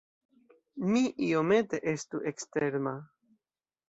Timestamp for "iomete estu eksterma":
1.27-2.95